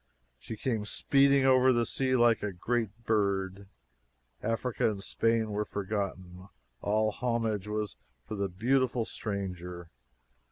[0.39, 3.67] She came speeding over the sea like a great bird.
[4.41, 6.49] Africa and Spain were forgotten.
[6.81, 9.91] All homage was for the beautiful stranger.